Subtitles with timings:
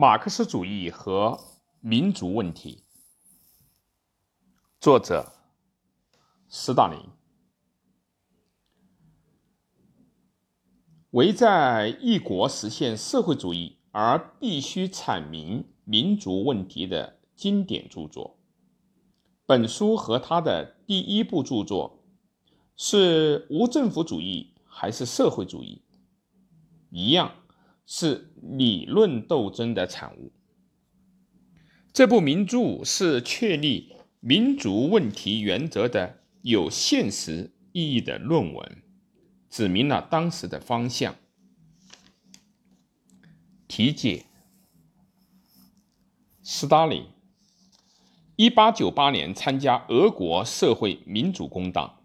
[0.00, 1.38] 马克思主义和
[1.80, 2.84] 民族问题，
[4.80, 5.30] 作者
[6.48, 6.98] 斯大林。
[11.10, 18.38] 为在一国实现社会主义而必须阐明民族问题的经典著作。
[19.44, 22.02] 本书和他的第一部著作
[22.74, 25.82] 是无政府主义还是社会主义
[26.88, 27.34] 一样。
[27.92, 30.30] 是理论斗争的产物。
[31.92, 38.82] 这部名著是确立民族问题原则的有现实意义的论文，
[39.50, 41.16] 指明了当时的方向。
[43.66, 44.24] 题解：
[46.44, 47.06] 斯大林，
[48.36, 52.04] 一八九八年参加俄国社会民主工党，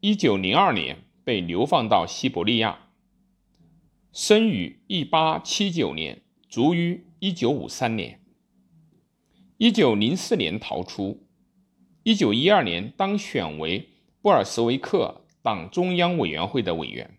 [0.00, 2.80] 一九零二年被流放到西伯利亚。
[4.12, 8.20] 生于一八七九年，卒于一九五三年。
[9.56, 11.26] 一九零四年逃出，
[12.02, 13.88] 一九一二年当选为
[14.20, 17.18] 布尔什维克党中央委员会的委员。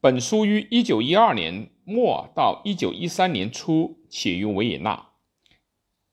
[0.00, 5.10] 本书于一九一二年末到一九一三年初写于维也纳，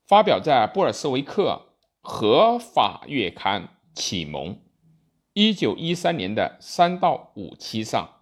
[0.06, 3.62] 发表在布尔什维克合法月刊
[3.94, 4.54] 《启蒙》
[5.32, 8.16] 一九一三年的三到五期上。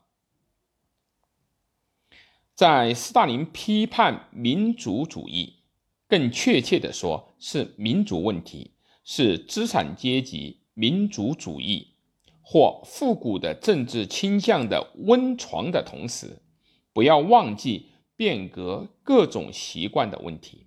[2.57, 5.57] 在斯大林批判民族主义，
[6.09, 8.71] 更确切地说是民族问题，
[9.05, 11.89] 是资产阶级民族主义
[12.41, 16.41] 或复古的政治倾向的温床的同时，
[16.95, 20.65] 不要忘记变革各种习惯的问题。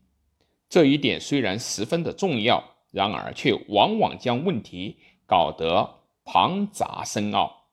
[0.69, 7.71] 这一点虽然十分的重要，然而却往往将问题搞得庞杂深奥。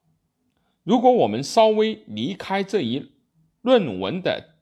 [0.83, 3.11] 如果我们稍微离开这一，
[3.61, 4.55] 论文的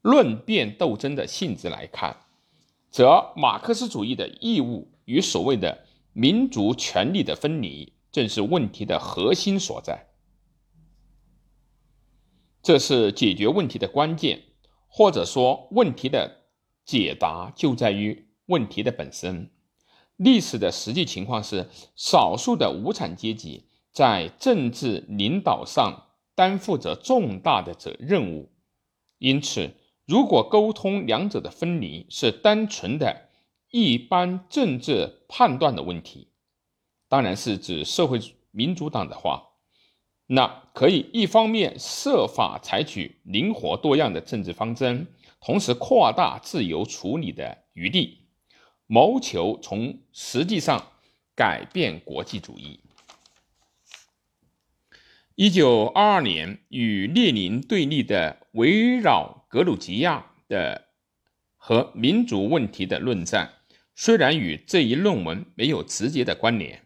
[0.00, 2.26] 论辩斗争的性质来看，
[2.90, 10.08] 则马克思主义的义务与所谓的民族权利的分离，正是问题的核心所在。
[12.62, 14.44] 这是解决问题的关键，
[14.88, 16.44] 或者说问题的
[16.84, 19.50] 解答就在于问题的本身。
[20.16, 26.02] 历史的实际情况是，少数的无产阶级在政治领导上。
[26.34, 28.50] 担负着重大的责任务，
[29.18, 29.70] 因此，
[30.06, 33.28] 如果沟通两者的分离是单纯的
[33.70, 36.28] 一般政治判断的问题，
[37.08, 39.50] 当然是指社会民主党的话，
[40.26, 45.06] 那可以一方面设法采取灵活多样的政治方针，
[45.40, 48.26] 同时扩大自由处理的余地，
[48.86, 50.92] 谋求从实际上
[51.34, 52.80] 改变国际主义。
[55.36, 60.86] 一九二二年，与列宁对立的围绕格鲁吉亚的
[61.56, 63.54] 和民族问题的论战，
[63.96, 66.82] 虽然与这一论文没有直接的关联，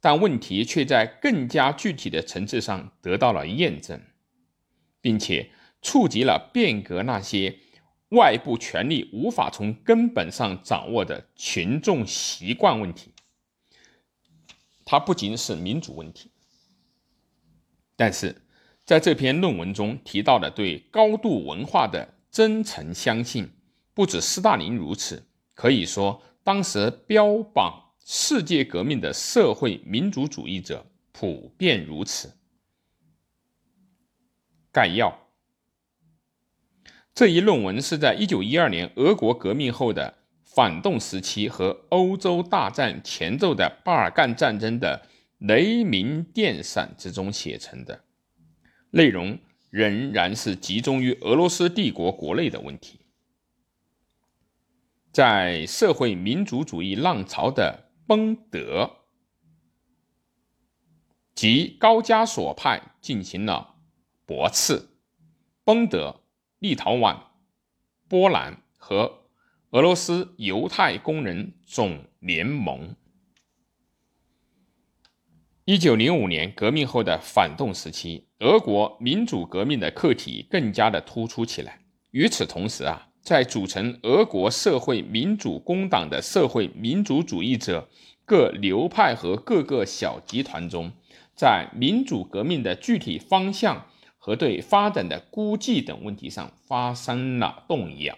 [0.00, 4.02] 但问题却在更加具体的层次上得到了验证，
[5.00, 5.50] 并且
[5.80, 7.60] 触及了变革那些
[8.08, 13.12] 外部权力无法从根本上掌握的群众习惯问题。
[14.84, 16.28] 它不仅是民主问题。
[17.96, 18.42] 但是，
[18.84, 23.48] 在这篇论文中提到的对高度文化的真诚相信，
[23.94, 32.34] 不止斯大林如此，可以说当时标榜世界革命的社会民主主义者普遍如此。
[34.72, 35.28] 概要：
[37.14, 45.06] 这一论文是在1912年俄国革命后的反动时期和欧洲大战前奏的巴尔干战争的。
[45.44, 48.04] 雷鸣电闪之中写成的
[48.92, 53.00] 内容仍然是集中于俄罗斯帝国国内的问题。
[55.10, 58.98] 在社会民主主义浪潮的崩德
[61.34, 63.74] 及高加索派进行了
[64.24, 64.90] 驳斥，
[65.64, 66.20] 崩德、
[66.60, 67.18] 立陶宛、
[68.06, 69.24] 波兰和
[69.70, 72.94] 俄罗斯犹太工人总联盟。
[75.64, 81.78] 一九零五年革命后的反动时期，俄国民主革命的课题更加的突出起来。
[82.10, 87.88] 与此同时啊，在组成俄国社会民主工党的社会民主主义者
[88.24, 90.90] 各流派和各个小集团中，
[91.36, 93.86] 在民主革命的具体方向
[94.18, 98.16] 和对发展的估计等问题上发生了动摇。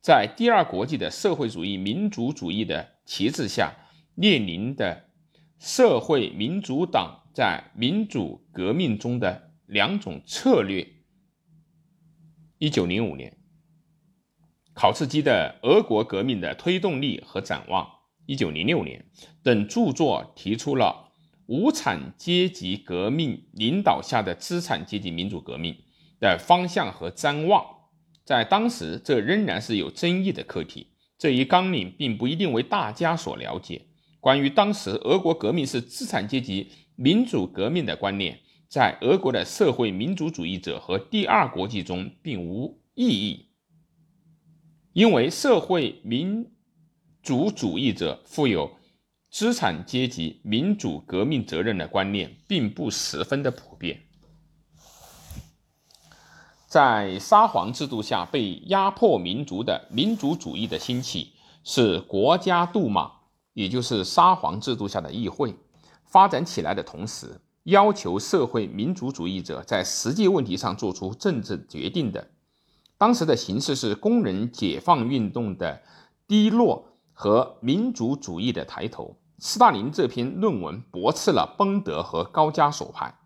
[0.00, 3.72] 在第二国际的社会主义民主主义的旗帜下，
[4.16, 5.04] 列宁的。
[5.58, 10.86] 社会民主党在民主革命中的两种策略。
[12.58, 13.36] 一九零五年，
[14.74, 17.84] 考茨基的《俄国革命的推动力和展望》
[18.26, 19.06] 一九零六年
[19.42, 21.12] 等著作提出了
[21.46, 25.76] 无产阶级革命领导下的资产阶级民主革命
[26.20, 27.64] 的方向和瞻望。
[28.24, 30.88] 在当时，这仍然是有争议的课题。
[31.18, 33.86] 这一纲领并不一定为大家所了解。
[34.24, 38.40] 关于当时俄国革命是资产阶级民主革命的观念，
[38.70, 43.50] 在俄国的社会民主主义者和第二国际中并无意义，
[44.94, 46.50] 因为社会民
[47.22, 48.78] 主主义者负有
[49.28, 54.04] 资产阶级民主革命责任的观念并不十分的普遍。
[56.66, 63.12] 在沙皇制度下被压迫民族的民主主义的兴起，是国家杜马，
[63.54, 65.56] 也就是沙皇制度下的议会
[66.04, 72.28] 发展起来的同时，要求社会民主主义者在实际问题上做出政治决定的。
[72.98, 75.80] 当时的形势是工人解放运动的
[76.28, 79.16] 低落和民主主义的抬头。
[79.38, 83.18] 斯大林这篇论文驳斥了崩德和高加索派，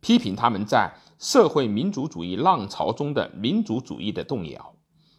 [0.00, 0.92] 批评他们在。
[1.16, 4.74] 社会民主主义浪潮中的民主主义的动摇，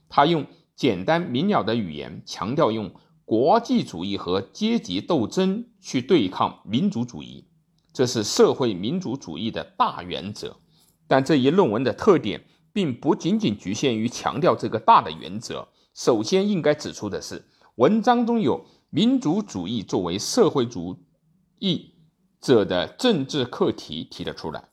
[0.07, 0.45] 他用
[0.75, 2.91] 简单明了的语言强调用
[3.25, 7.45] 国际主义和阶级斗争去对抗民主主义，
[7.91, 10.57] 这是社会民主主义的大原则。
[11.07, 15.67] 但这一论文的特点并不仅仅局限于强调这个大的原则。
[15.93, 17.45] 首先应该指出的是，
[17.75, 20.99] 文章中有民族主义作为社会主
[21.59, 21.95] 义
[22.39, 24.69] 者的政治课题提了出来。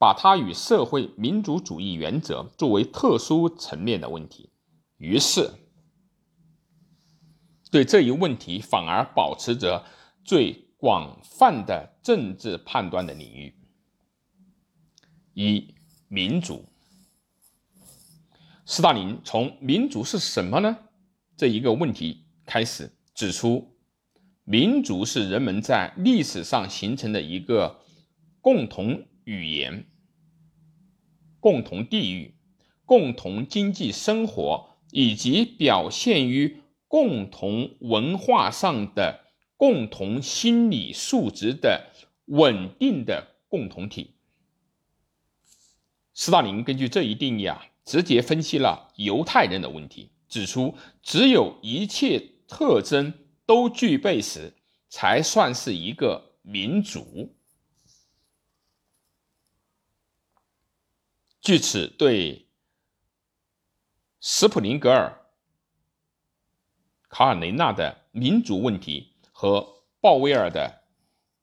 [0.00, 4.50] 把它与社会民主主义原则作为特殊层面的问题，
[4.96, 5.50] 于是
[7.70, 9.84] 对这一问题反而保持着
[10.24, 13.54] 最广泛的政治判断的领域。
[15.34, 15.74] 一、
[16.08, 16.64] 民主。
[18.64, 20.76] 斯大林从“民主是什么呢”
[21.36, 23.76] 这一个问题开始指出，
[24.44, 27.80] 民主是人们在历史上形成的一个
[28.40, 29.06] 共同。
[29.28, 29.84] 语言、
[31.38, 32.34] 共同地域、
[32.86, 39.26] 共同经济生活，以及表现于共同文化上的
[39.56, 41.92] 共同心理素质的
[42.24, 44.14] 稳定的共同体。
[46.14, 53.12] 斯大林根据这一定义啊，直接分析了犹太人的问题，指出只有一切特征
[53.46, 54.54] 都具备时，
[54.88, 57.34] 才算是一个民族。
[61.40, 62.46] 据此，对
[64.20, 65.17] 斯普林格尔、
[67.08, 69.66] 卡尔雷纳的民族问题和
[70.00, 70.82] 鲍威尔的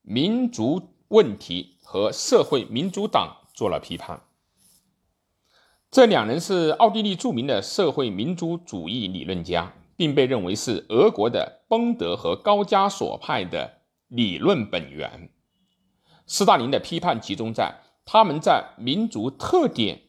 [0.01, 4.21] 民族问题和社会民主党做了批判。
[5.91, 15.29] 这两人是奥地利著名的社会民主主义理论家，并被认为是俄国的崩德和高加索派的理论本源。
[16.25, 17.81] 斯大林的批判集中在。
[18.07, 20.03] 他们在民族特点，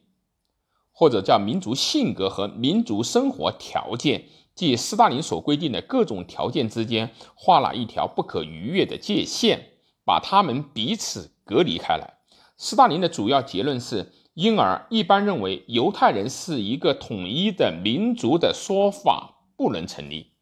[0.92, 4.26] 或者叫民族性格和民族生活条件，
[4.56, 9.68] 即斯大林所规定的各种条件之间画了一条不可逾越的界限，
[10.04, 12.14] 把他们彼此隔离开来。
[12.56, 20.32] 斯大林的主要结论是：因而一般认为犹太人是一个统一的民族的说法不能成立，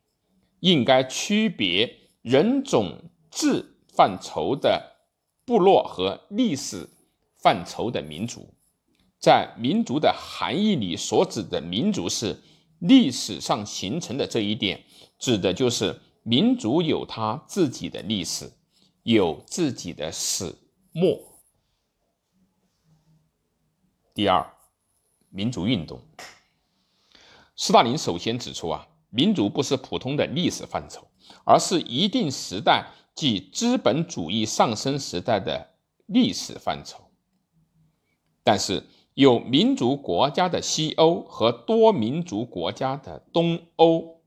[0.61, 4.97] 应该区别人种志范畴的
[5.45, 6.89] 部落和历史。
[7.37, 8.55] 范畴的民族，
[9.21, 12.41] 在民族的含义里所指的民族是
[12.87, 14.85] 历史上形成的这一点，
[15.19, 18.53] 指的就是民族有它自己的历史，
[19.03, 20.55] 有自己的始
[20.93, 21.19] 末。
[24.13, 24.47] 第二，
[25.31, 26.03] 民族运动。
[27.57, 31.09] 斯大林首先指出啊，民族不是普通的历史范畴，
[31.47, 35.71] 而是一定时代即资本主义上升时代的
[36.05, 37.11] 历史范畴。
[38.43, 38.83] 但是，
[39.15, 44.21] 有民族国家的西欧和多民族国家的东欧，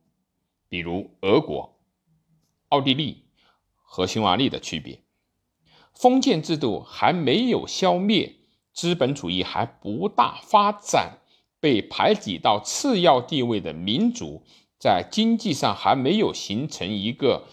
[0.70, 1.78] 比如俄国、
[2.70, 3.26] 奥地利
[3.76, 5.02] 和匈牙利的区别。
[5.94, 8.36] 封建制度还没有消灭，
[8.72, 11.18] 资本主义还不大发展，
[11.60, 14.44] 被排挤到次要地位的民族，
[14.80, 17.46] 在经济上还没有形成一个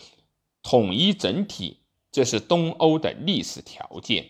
[0.62, 1.80] 统一整体，
[2.12, 4.26] 这是东欧的历史条件。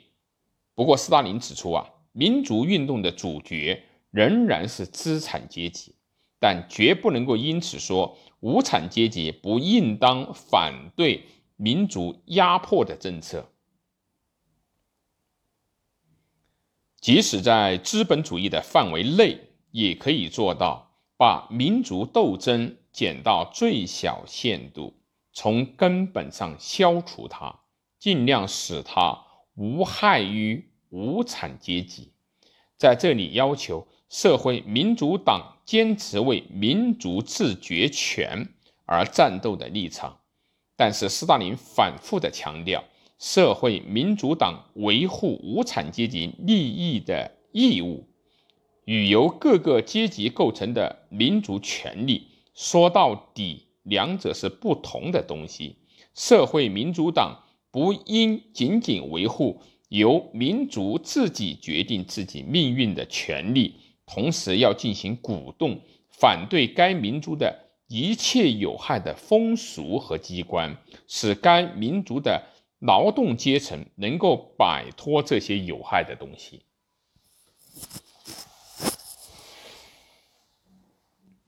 [0.75, 1.91] 不过，斯大林指出啊。
[2.17, 5.97] 民族运动的主角仍然是资产阶级，
[6.39, 11.25] 但绝不能够因此说无产阶级不应当反对
[11.57, 13.51] 民族压迫的政策。
[17.01, 19.41] 即使在资本主义的范围内，
[19.73, 24.95] 也可以做到把民族斗争减到最小限度，
[25.33, 27.61] 从根本上消除它，
[27.99, 29.19] 尽量使它
[29.57, 32.13] 无害于无产阶级。
[32.77, 38.49] 在这里要求社会民主党坚持为民族自决权
[38.87, 40.21] 而战斗的立场，
[40.77, 42.85] 但是斯大林反复的强调，
[43.19, 48.07] 社会民主党维护无产阶级利益的义务。
[48.85, 55.79] 与由各个阶级构成的民族权利，说到底，两者是不同的东西。
[56.15, 59.63] 社会民主党不应仅仅维护
[59.95, 72.45] 由民族自己决定自己命运的权利，同时要进行鼓动，反对该民族的一切有害的风俗和机关，使该民族的
[72.81, 76.65] 劳动阶层能够摆脱这些有害的东西。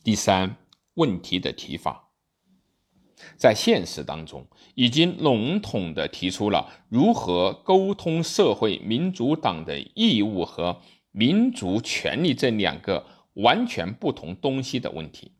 [0.04, 0.56] 第三
[0.94, 2.05] 问题的提法，
[3.36, 10.80] 在现实当中已经笼统地提出了如何沟通社会民主党的义务和
[11.12, 13.04] 民族权利这两个
[13.34, 15.32] 完全不同东西的问题，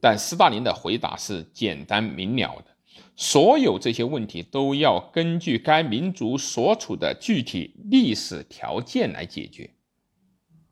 [0.00, 2.66] 但斯大林的回答是简单明了的：
[3.14, 9.70] 所有这些问题都要根据该民族所处的具体历史条件来解决。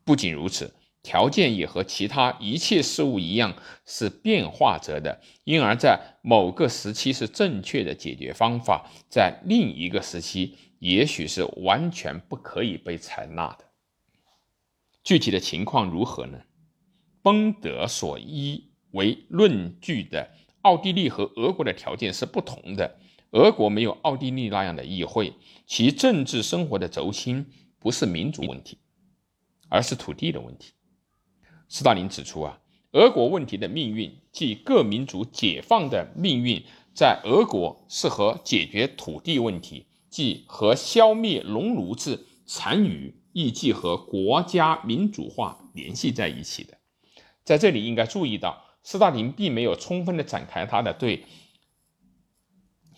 [0.04, 0.74] 不仅如此。
[1.02, 3.54] 条件也和其他一切事物一样
[3.86, 13.64] 是变化着的，因而，在某个时期是正确的解决方法，在另一个时期也许是完全不可以被采纳的。
[15.02, 16.38] 具体的情况如何呢？
[17.22, 20.30] 崩德所依为论据的
[20.62, 22.98] 奥地利和俄国的条件是不同的。
[23.30, 25.32] 俄国没有奥地利那样的议会，
[25.66, 27.46] 其政治生活的轴心
[27.78, 28.78] 不是民族问题，
[29.68, 30.72] 而是土地的问题。
[31.70, 32.58] 斯大林指出啊，
[32.90, 36.60] 俄国问题的命运，即各民族解放的命运，
[36.92, 46.76] 在俄国是和解决土地问题，即和消灭农奴制残余，亦即和国家民主化联系在一起的。
[47.44, 51.24] 在这里应该注意到，斯大林并没有充分的展开他的对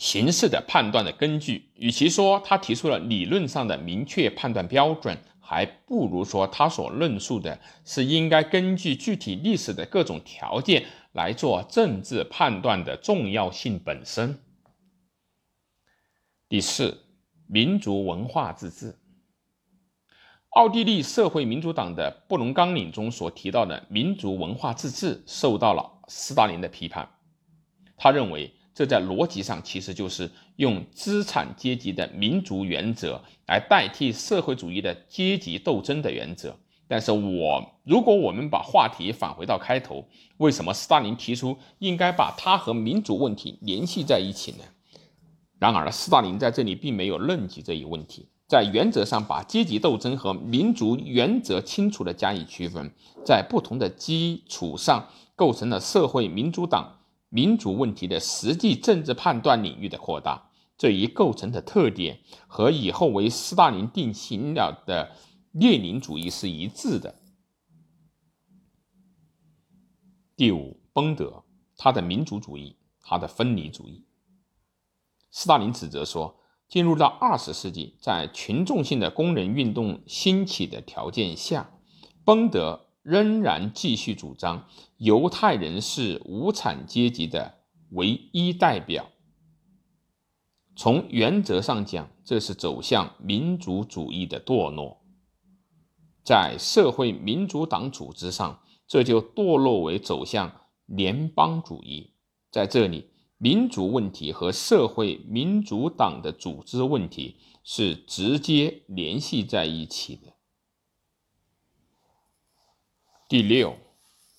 [0.03, 5.17] 形式的判断的根据，与其说他提出了理论上的明确判断标准。
[5.39, 14.41] 还不如说，他所论述的是应该根据具体历史的各种条件来做政治判断的重要性本身。
[16.49, 17.05] 第四，
[17.47, 18.97] 民族文化自治。
[20.49, 27.09] 奥地利社会民主党的布隆纲领中所提到的民族文化自治受到了斯大林的批判，
[27.97, 28.53] 他认为。
[28.75, 36.57] 这在逻辑上其实就是用资产阶级的民族原则来代替社会主义的阶级斗争的原则。
[36.89, 44.65] 但是，我如果我们把话题返回到开头，为什么斯大林提出应该把它和民主问题联系在一起呢？
[45.59, 52.93] 然而，斯大林在这里并没有论及这一问题，在原则上把阶级斗争和民族原则清楚地加以区分，
[53.25, 56.99] 在不同的基础上构成了社会民主党。
[57.35, 65.17] 民主问题的实际政治判断领域的扩大，这一构成的特点和以后为斯大林定型了的
[65.53, 67.15] 列宁主义是一致的。
[70.37, 71.43] 第五，崩德，
[71.79, 74.05] 他的民族主义，他的分离主义。
[75.31, 81.71] 斯大林指责说，进入到二十世纪，在群众性的工人运动兴起的条件下，
[82.27, 82.89] 崩德。
[83.03, 87.59] 仍然继续主张犹太人是无产阶级的
[87.91, 89.11] 唯一代表。
[90.75, 95.03] 从原则上讲，这是走向民族主义的堕落。
[96.25, 102.15] 在社会民主党组织上，这就堕落为走向联邦主义。
[102.51, 110.32] 在这里，民主问题和社会民主党的组织问题是直接联系在一起的。
[113.33, 113.79] 第六，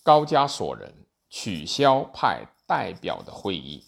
[0.03, 0.93] 高加索人
[1.27, 3.83] 取消派代表的会议。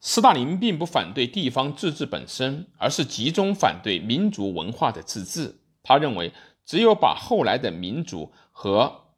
[0.00, 5.60] 斯大林并不反对地方自治本身，而是集中反对民族文化的自治。
[5.82, 6.32] 他认为，
[6.64, 9.10] 只有把后来的民族和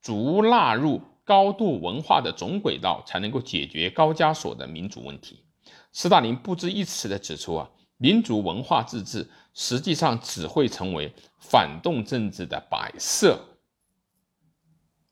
[0.00, 5.42] 族纳入高度文化的总轨道，才能够解决高加索的民主问题。
[5.90, 7.70] 斯大林不止一次的指出啊。
[8.02, 13.38] 民族文化自治实际上只会成为反动政治的摆设，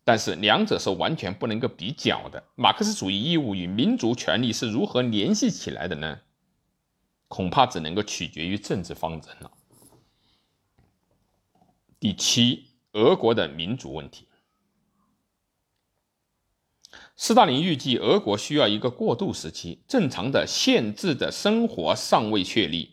[0.04, 2.42] 但是两者是完全不能够比较的。
[2.54, 6.18] 马克思主义义务与民族权利是如何联系起来的呢？
[7.28, 9.52] 恐怕只能够取决于政治方针了。
[12.00, 14.27] 第七，俄国的民主问题，
[17.20, 22.92] 斯大林预计，俄国需要一个过渡时期，正常的限制的生活尚未确立，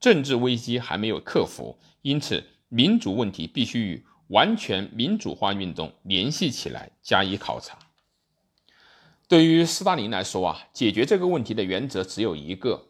[0.00, 7.78] 政治危机还没有克服，因此民主问题必须与完全民主化运动联系起来加以考察。
[9.28, 12.86] 对于斯大林来说啊，解决这个问题的原则只有一个，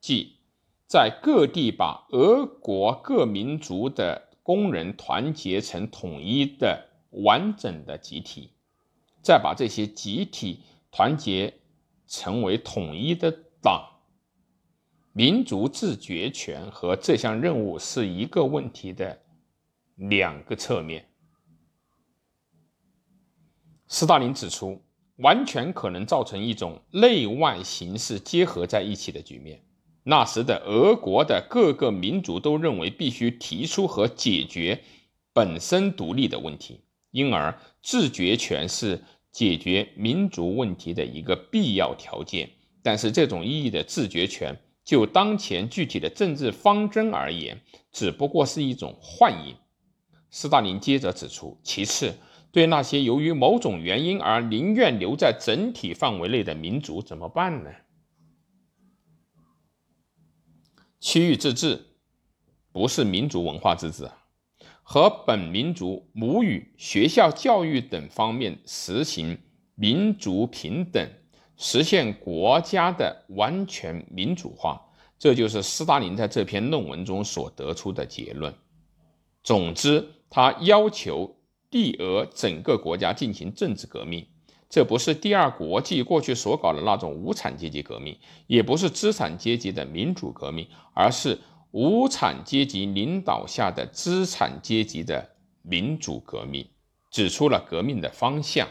[0.00, 0.36] 即
[0.86, 8.48] 在各地把俄国各民族的工人团结成统一的完整的集体。
[9.24, 10.60] 再把这些集体
[10.92, 11.54] 团结
[12.06, 13.88] 成为统一的党，
[15.14, 19.22] 民族自决权和这项任务是一个问题的
[19.96, 21.08] 两个侧面。
[23.88, 24.82] 斯大林指出，
[25.16, 29.64] 完全可能造成一种内外形势结合在一起的局面。
[30.02, 34.84] 那时的俄国的各个民族都认为必须提出和解决
[35.32, 39.02] 本身独立的问题，因而自决权是。
[39.34, 42.48] 解决民族问题的一个必要条件，
[42.84, 47.60] 但是这种意义的自决权，就当前具体的政治方针而言，
[47.90, 49.56] 只不过是一种幻影。
[50.30, 52.14] 斯大林接着指出，其次，
[52.52, 57.70] 对那些由于某种原因而宁愿留在整体范围内的民族怎么办呢？
[61.00, 61.84] 区域自治
[62.70, 64.23] 不是民族文化自治啊。
[64.86, 69.38] 和本民族母语、学校教育等方面实行
[69.74, 71.08] 民族平等，
[71.56, 74.80] 实现国家的完全民主化，
[75.18, 78.54] 这就是斯大林在这篇论文中所得出的结论。
[79.42, 81.34] 总之，他要求
[81.70, 84.26] 帝俄整个国家进行政治革命，
[84.68, 91.38] 这不是第二国际过去所搞的那种无产阶级革命，也不是资产阶级的民主革命，而是。
[91.74, 95.30] 无产阶级领导下的资产阶级的
[95.62, 96.64] 民主革命，
[97.10, 98.68] 指出了革命的方向。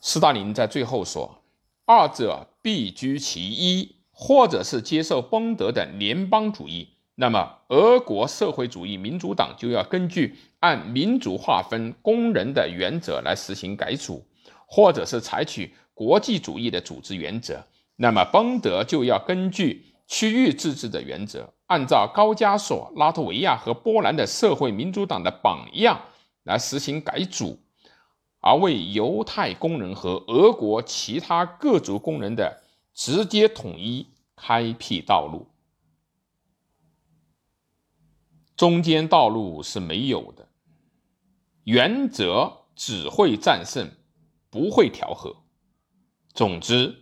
[0.00, 1.42] 斯大林在最后说
[1.86, 14.24] ：“二者必居其一，或者是接受崩德的联邦主义，那么俄国社会主义民主党就要根据按民族划分工人的原则来实行改组，
[14.66, 26.00] 或者是采取国际主义的组织原则，那么崩德就要根据。”区域自治的原则，按照高加索、拉脱维亚和波兰的社会民主党的榜样
[26.42, 27.58] 来实行改组，
[28.40, 32.62] 而为犹太工人和俄国其他各族工人的
[32.92, 35.46] 直接统一开辟道路。
[38.54, 40.46] 中间道路是没有的，
[41.64, 43.90] 原则只会战胜，
[44.50, 45.34] 不会调和。
[46.34, 47.01] 总之。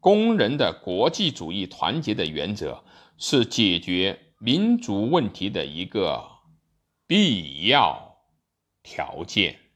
[0.00, 2.82] 工人的国际主义团结的原则
[3.18, 6.26] 是解决民族问题的一个
[7.06, 8.16] 必要
[8.82, 9.69] 条件。